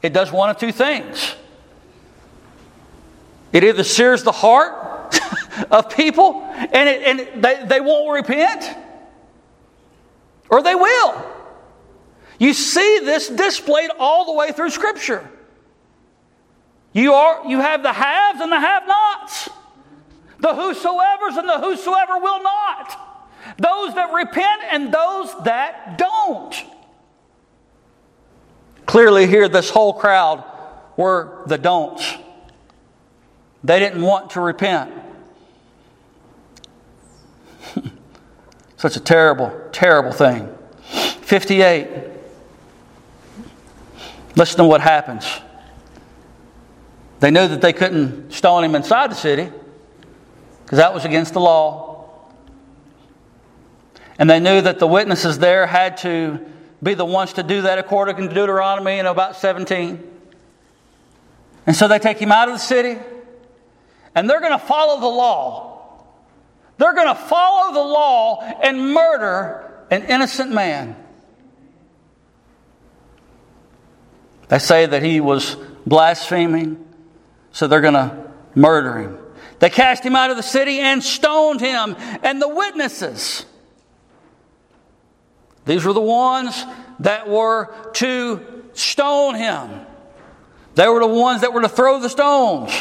[0.03, 1.35] It does one of two things
[3.53, 5.15] it either sears the heart
[5.71, 8.65] of people and, it, and they, they won't repent,
[10.49, 11.23] or they will.
[12.39, 15.29] You see this displayed all the way through Scripture.
[16.93, 19.49] You, are, you have the haves and the have nots,
[20.39, 22.99] the whosoever's and the whosoever will not,
[23.57, 26.55] those that repent and those that don't.
[28.86, 30.43] Clearly, here, this whole crowd
[30.97, 32.15] were the don'ts.
[33.63, 34.93] They didn't want to repent.
[38.77, 40.49] Such a terrible, terrible thing.
[41.21, 41.88] 58.
[44.36, 45.25] Listen to what happens.
[47.19, 49.49] They knew that they couldn't stone him inside the city
[50.63, 51.93] because that was against the law.
[54.19, 56.45] And they knew that the witnesses there had to
[56.84, 60.11] be the ones to do that according to Deuteronomy in about 17.
[61.65, 62.99] And so they take him out of the city
[64.15, 66.03] and they're going to follow the law.
[66.77, 70.95] They're going to follow the law and murder an innocent man.
[74.49, 75.55] They say that he was
[75.86, 76.84] blaspheming,
[77.51, 79.17] so they're going to murder him.
[79.59, 81.95] They cast him out of the city and stoned him.
[82.21, 83.45] And the witnesses,
[85.66, 86.64] these were the ones
[86.99, 89.70] that were to stone him.
[90.76, 92.72] They were the ones that were to throw the stones.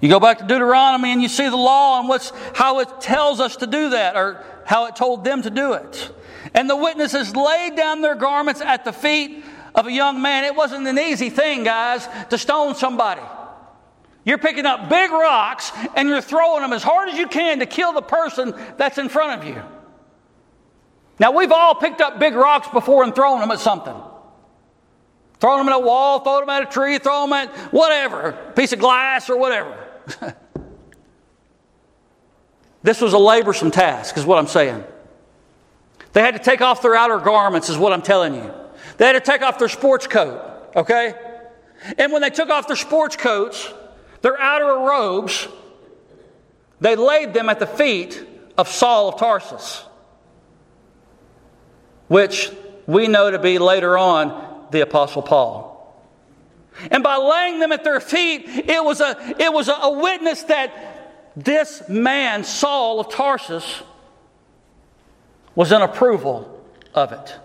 [0.00, 3.40] You go back to Deuteronomy and you see the law and what's, how it tells
[3.40, 6.12] us to do that, or how it told them to do it.
[6.54, 10.44] And the witnesses laid down their garments at the feet of a young man.
[10.44, 13.22] It wasn't an easy thing, guys, to stone somebody.
[14.24, 17.66] You're picking up big rocks and you're throwing them as hard as you can to
[17.66, 19.62] kill the person that's in front of you.
[21.18, 23.94] Now, we've all picked up big rocks before and thrown them at something.
[25.40, 28.72] Thrown them at a wall, thrown them at a tree, throw them at whatever, piece
[28.72, 29.76] of glass or whatever.
[32.82, 34.84] this was a laborsome task, is what I'm saying.
[36.12, 38.52] They had to take off their outer garments, is what I'm telling you.
[38.96, 41.14] They had to take off their sports coat, okay?
[41.96, 43.72] And when they took off their sports coats,
[44.22, 45.46] their outer robes,
[46.80, 48.24] they laid them at the feet
[48.56, 49.84] of Saul of Tarsus,
[52.08, 52.50] which
[52.86, 55.68] we know to be later on the Apostle Paul.
[56.90, 60.44] And by laying them at their feet, it was a, it was a, a witness
[60.44, 63.82] that this man, Saul of Tarsus,
[65.54, 67.36] was in approval of it.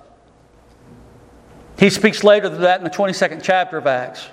[1.79, 4.23] He speaks later to that in the 22nd chapter of Acts,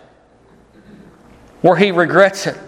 [1.62, 2.58] where he regrets it.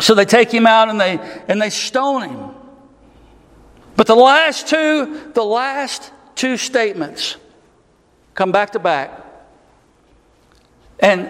[0.00, 2.49] So they take him out and they, and they stone him.
[4.00, 7.36] But the last two, the last two statements
[8.34, 9.10] come back to back.
[11.00, 11.28] And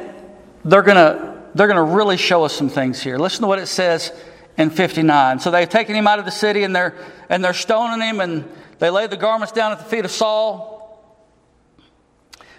[0.64, 3.18] they're going to they're going to really show us some things here.
[3.18, 4.12] Listen to what it says
[4.56, 5.40] in 59.
[5.40, 6.94] So they've taken him out of the city and they're
[7.28, 8.48] and they're stoning him and
[8.78, 11.02] they laid the garments down at the feet of Saul.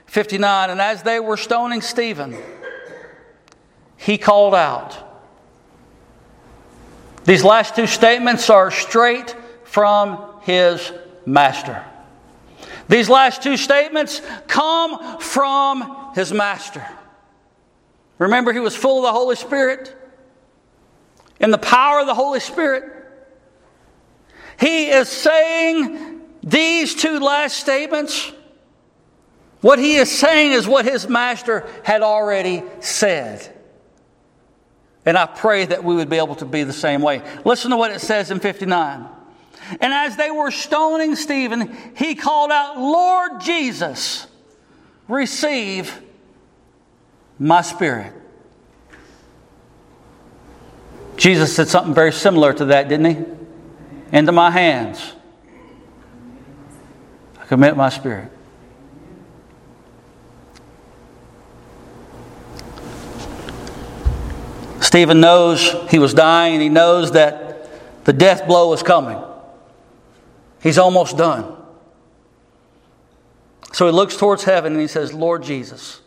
[0.07, 2.35] 59 and as they were stoning Stephen
[3.95, 4.97] he called out.
[7.23, 9.37] These last two statements are straight
[9.71, 10.91] from his
[11.25, 11.81] master.
[12.89, 16.85] These last two statements come from his master.
[18.17, 19.95] Remember, he was full of the Holy Spirit.
[21.39, 22.83] In the power of the Holy Spirit,
[24.59, 28.29] he is saying these two last statements.
[29.61, 33.57] What he is saying is what his master had already said.
[35.05, 37.21] And I pray that we would be able to be the same way.
[37.45, 39.20] Listen to what it says in 59.
[39.79, 44.27] And as they were stoning Stephen, he called out, Lord Jesus,
[45.07, 46.01] receive
[47.39, 48.13] my spirit.
[51.17, 53.25] Jesus said something very similar to that, didn't he?
[54.11, 55.13] Into my hands,
[57.39, 58.31] I commit my spirit.
[64.81, 69.17] Stephen knows he was dying, and he knows that the death blow was coming.
[70.61, 71.57] He's almost done.
[73.73, 76.01] So he looks towards heaven and he says, Lord Jesus,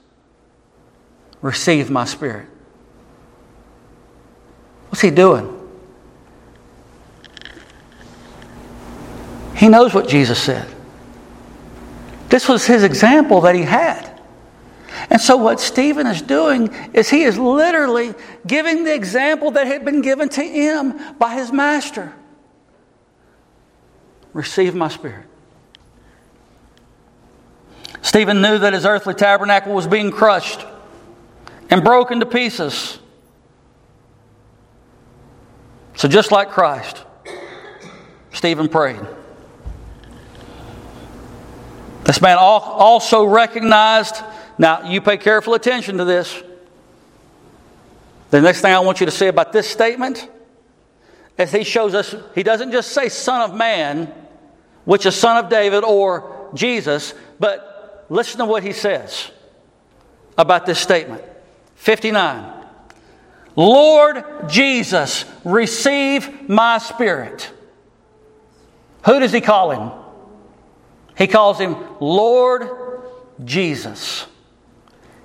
[1.41, 2.47] receive my spirit.
[4.89, 5.61] What's he doing?
[9.57, 10.73] He knows what Jesus said.
[12.29, 14.11] This was his example that he had.
[15.11, 18.15] And so, what Stephen is doing is he is literally
[18.47, 22.13] giving the example that had been given to him by his master
[24.35, 25.27] Receive my spirit.
[28.03, 30.67] Stephen knew that his earthly tabernacle was being crushed
[31.71, 32.99] and broken to pieces.
[35.97, 37.05] So, just like Christ,
[38.33, 39.01] Stephen prayed.
[42.05, 44.17] This man also recognized,
[44.59, 46.43] now you pay careful attention to this.
[48.31, 50.29] The next thing I want you to say about this statement
[51.39, 54.13] is he shows us, he doesn't just say Son of Man,
[54.85, 59.31] which is Son of David or Jesus, but listen to what he says
[60.37, 61.23] about this statement.
[61.77, 62.53] 59.
[63.57, 67.51] Lord Jesus, receive my spirit.
[69.07, 69.93] Who does he call him?
[71.17, 72.69] He calls him Lord
[73.45, 74.27] Jesus.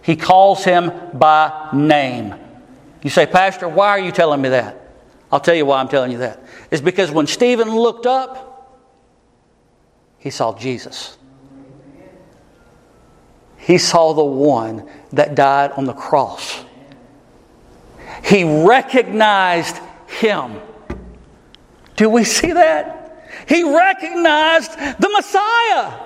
[0.02, 2.36] He calls him by name.
[3.04, 4.76] You say, Pastor, why are you telling me that?
[5.32, 6.44] I'll tell you why I'm telling you that.
[6.72, 8.49] It's because when Stephen looked up,
[10.20, 11.18] he saw Jesus.
[13.58, 16.64] He saw the one that died on the cross.
[18.24, 20.60] He recognized him.
[21.96, 23.28] Do we see that?
[23.48, 26.00] He recognized the Messiah.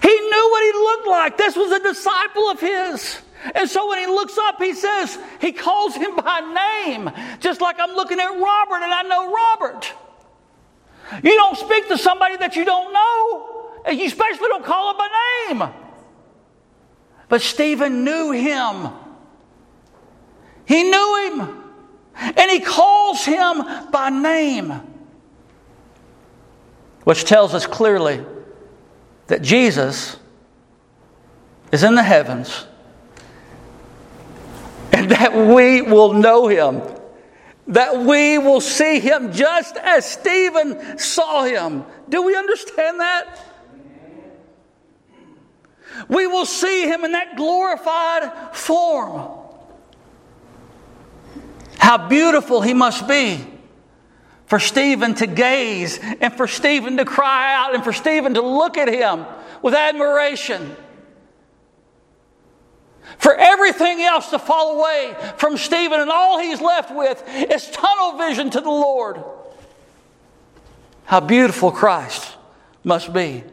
[0.00, 1.36] He knew what he looked like.
[1.36, 3.20] This was a disciple of his.
[3.54, 7.76] And so when he looks up, he says, he calls him by name, just like
[7.80, 9.92] I'm looking at Robert and I know Robert.
[11.22, 14.96] You don't speak to somebody that you don't know, and you especially don't call him
[14.96, 15.08] by
[15.48, 15.68] name.
[17.28, 18.90] But Stephen knew him.
[20.66, 21.58] He knew him.
[22.14, 24.92] And he calls him by name
[27.04, 28.24] which tells us clearly
[29.26, 30.16] that Jesus
[31.70, 32.66] is in the heavens
[34.92, 36.82] and that we will know him,
[37.68, 41.84] that we will see him just as Stephen saw him.
[42.08, 43.38] Do we understand that?
[46.08, 49.38] We will see him in that glorified form.
[51.78, 53.44] How beautiful he must be
[54.46, 58.76] for Stephen to gaze and for Stephen to cry out and for Stephen to look
[58.76, 59.24] at him
[59.62, 60.76] with admiration.
[63.18, 68.18] For everything else to fall away from Stephen, and all he's left with is tunnel
[68.18, 69.22] vision to the Lord.
[71.04, 72.36] How beautiful Christ
[72.84, 73.44] must be.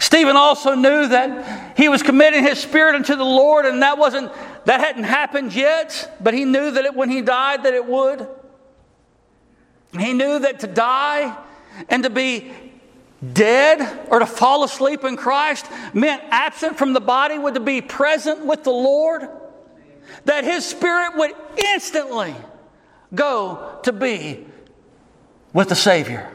[0.00, 4.32] Stephen also knew that he was committing his spirit unto the Lord, and that wasn't
[4.64, 8.26] that hadn't happened yet, but he knew that it, when he died that it would.
[9.96, 11.36] He knew that to die
[11.88, 12.52] and to be
[13.32, 17.80] dead or to fall asleep in Christ meant absent from the body would to be
[17.80, 19.28] present with the Lord.
[20.24, 21.32] That his spirit would
[21.74, 22.34] instantly
[23.14, 24.46] go to be
[25.52, 26.32] with the Savior.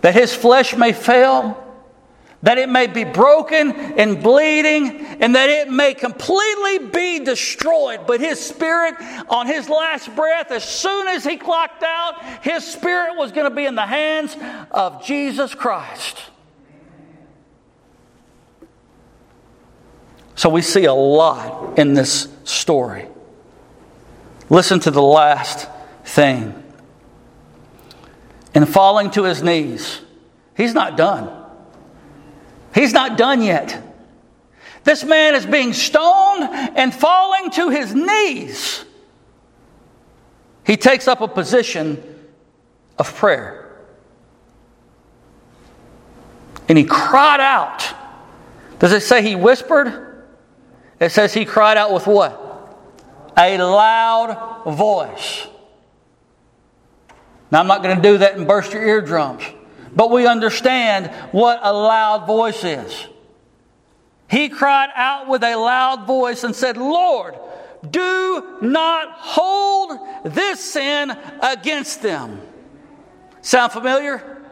[0.00, 1.61] That his flesh may fail,
[2.42, 8.00] that it may be broken and bleeding, and that it may completely be destroyed.
[8.06, 8.96] But his spirit,
[9.28, 13.54] on his last breath, as soon as he clocked out, his spirit was going to
[13.54, 14.36] be in the hands
[14.72, 16.20] of Jesus Christ.
[20.34, 23.06] So we see a lot in this story.
[24.50, 25.68] Listen to the last
[26.04, 26.60] thing.
[28.52, 30.00] In falling to his knees,
[30.56, 31.41] he's not done.
[32.74, 33.82] He's not done yet.
[34.84, 36.44] This man is being stoned
[36.76, 38.84] and falling to his knees.
[40.64, 42.02] He takes up a position
[42.98, 43.58] of prayer.
[46.68, 47.94] And he cried out.
[48.78, 50.24] Does it say he whispered?
[50.98, 52.38] It says he cried out with what?
[53.36, 55.46] A loud voice.
[57.50, 59.42] Now, I'm not going to do that and burst your eardrums
[59.94, 63.06] but we understand what a loud voice is.
[64.28, 67.34] He cried out with a loud voice and said, Lord,
[67.88, 72.40] do not hold this sin against them.
[73.42, 74.42] Sound familiar?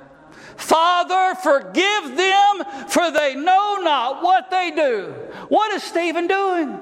[0.57, 5.15] Father, forgive them, for they know not what they do.
[5.49, 6.79] What is Stephen doing?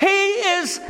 [0.00, 0.80] He is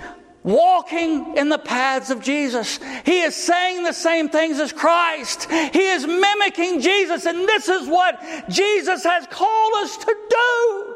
[0.43, 2.78] walking in the paths of Jesus.
[3.05, 5.51] He is saying the same things as Christ.
[5.51, 10.95] He is mimicking Jesus, and this is what Jesus has called us to do.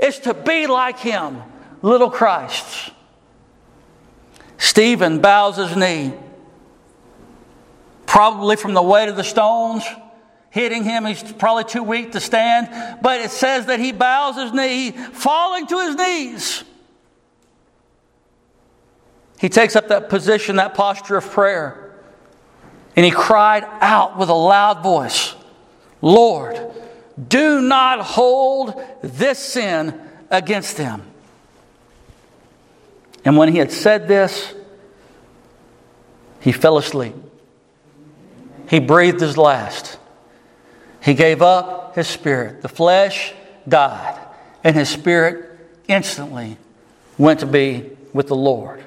[0.00, 1.42] Is to be like him,
[1.82, 2.92] little Christ.
[4.58, 6.14] Stephen bows his knee,
[8.06, 9.84] probably from the weight of the stones
[10.50, 11.04] hitting him.
[11.04, 15.66] He's probably too weak to stand, but it says that he bows his knee, falling
[15.66, 16.64] to his knees.
[19.38, 21.92] He takes up that position, that posture of prayer,
[22.96, 25.34] and he cried out with a loud voice
[26.00, 26.60] Lord,
[27.28, 29.98] do not hold this sin
[30.30, 31.02] against them.
[33.24, 34.52] And when he had said this,
[36.40, 37.14] he fell asleep.
[38.68, 39.98] He breathed his last.
[41.02, 42.60] He gave up his spirit.
[42.60, 43.32] The flesh
[43.66, 44.18] died,
[44.62, 45.58] and his spirit
[45.88, 46.58] instantly
[47.16, 48.84] went to be with the Lord.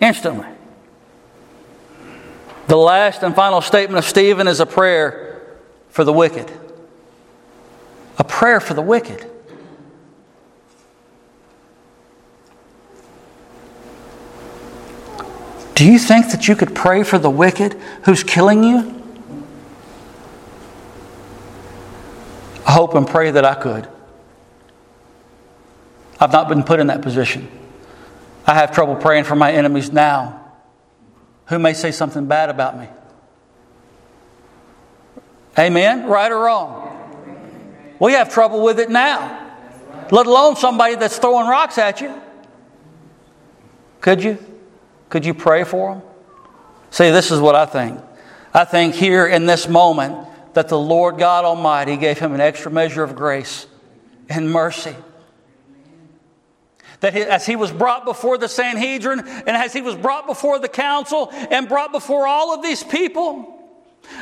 [0.00, 0.46] Instantly.
[2.68, 5.42] The last and final statement of Stephen is a prayer
[5.88, 6.50] for the wicked.
[8.18, 9.28] A prayer for the wicked.
[15.74, 17.74] Do you think that you could pray for the wicked
[18.04, 19.00] who's killing you?
[22.66, 23.88] I hope and pray that I could.
[26.20, 27.48] I've not been put in that position.
[28.48, 30.42] I have trouble praying for my enemies now
[31.48, 32.88] who may say something bad about me.
[35.58, 36.06] Amen?
[36.06, 37.96] Right or wrong?
[38.00, 39.52] We have trouble with it now,
[40.10, 42.18] let alone somebody that's throwing rocks at you.
[44.00, 44.38] Could you?
[45.10, 46.02] Could you pray for them?
[46.90, 48.00] See, this is what I think.
[48.54, 52.70] I think here in this moment that the Lord God Almighty gave him an extra
[52.70, 53.66] measure of grace
[54.30, 54.96] and mercy
[57.00, 60.68] that as he was brought before the Sanhedrin and as he was brought before the
[60.68, 63.54] council and brought before all of these people,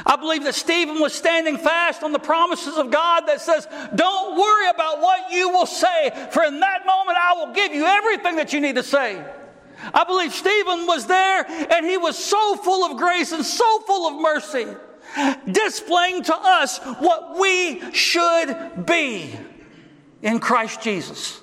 [0.04, 4.36] I believe that Stephen was standing fast on the promises of God that says, Don't
[4.36, 8.36] worry about what you will say, for in that moment I will give you everything
[8.36, 9.24] that you need to say.
[9.94, 14.08] I believe Stephen was there and he was so full of grace and so full
[14.08, 14.66] of mercy,
[15.50, 19.34] displaying to us what we should be
[20.22, 21.40] in Christ Jesus.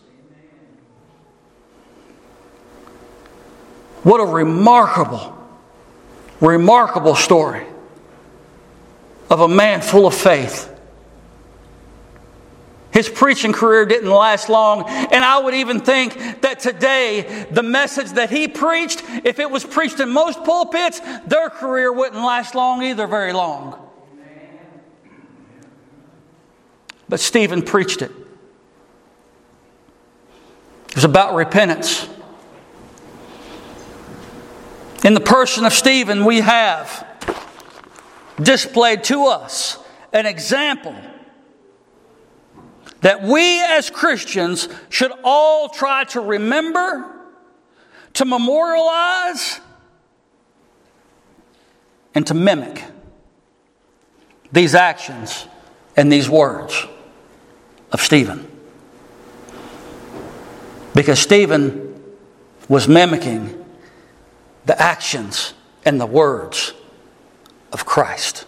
[4.03, 5.35] What a remarkable,
[6.41, 7.65] remarkable story
[9.29, 10.69] of a man full of faith.
[12.91, 18.11] His preaching career didn't last long, and I would even think that today, the message
[18.11, 22.83] that he preached, if it was preached in most pulpits, their career wouldn't last long
[22.83, 23.79] either, very long.
[27.09, 28.11] But Stephen preached it.
[30.89, 32.07] It was about repentance.
[35.03, 37.05] In the person of Stephen, we have
[38.41, 39.77] displayed to us
[40.13, 40.95] an example
[43.01, 47.05] that we as Christians should all try to remember,
[48.13, 49.59] to memorialize,
[52.15, 52.83] and to mimic
[54.53, 55.47] these actions
[55.97, 56.87] and these words
[57.91, 58.49] of Stephen.
[60.95, 62.01] Because Stephen
[62.69, 63.62] was mimicking
[64.65, 65.53] the actions
[65.85, 66.73] and the words
[67.71, 68.45] of Christ.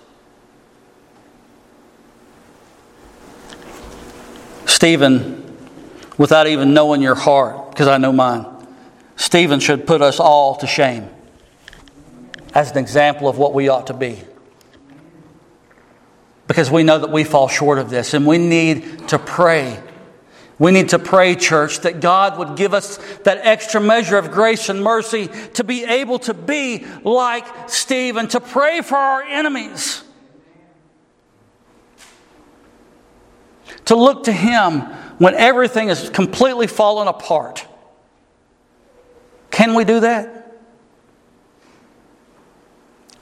[4.65, 5.57] Stephen,
[6.17, 8.45] without even knowing your heart, because I know mine,
[9.15, 11.09] Stephen should put us all to shame
[12.53, 14.21] as an example of what we ought to be.
[16.47, 19.81] Because we know that we fall short of this and we need to pray
[20.57, 24.69] we need to pray, church, that God would give us that extra measure of grace
[24.69, 30.03] and mercy to be able to be like Stephen, to pray for our enemies,
[33.85, 34.81] to look to Him
[35.17, 37.65] when everything is completely fallen apart.
[39.51, 40.57] Can we do that?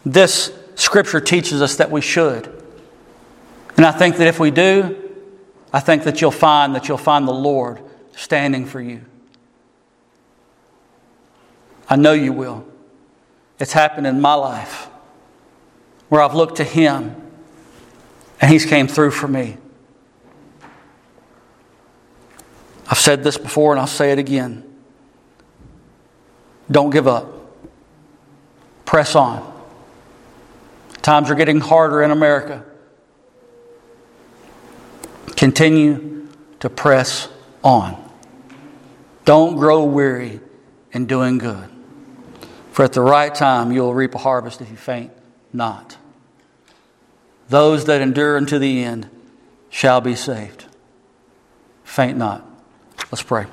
[0.05, 2.47] This scripture teaches us that we should.
[3.77, 5.02] And I think that if we do,
[5.73, 7.81] I think that you'll find that you'll find the Lord
[8.15, 9.03] standing for you.
[11.89, 12.65] I know you will.
[13.59, 14.87] It's happened in my life
[16.09, 17.15] where I've looked to Him
[18.39, 19.57] and He's came through for me.
[22.87, 24.63] I've said this before and I'll say it again.
[26.69, 27.27] Don't give up.
[28.85, 29.51] Press on.
[31.01, 32.63] Times are getting harder in America.
[35.35, 36.27] Continue
[36.59, 37.29] to press
[37.63, 37.99] on.
[39.25, 40.39] Don't grow weary
[40.91, 41.69] in doing good.
[42.71, 45.11] For at the right time you will reap a harvest if you faint
[45.51, 45.97] not.
[47.49, 49.09] Those that endure unto the end
[49.69, 50.65] shall be saved.
[51.83, 52.43] Faint not.
[53.11, 53.45] Let's pray.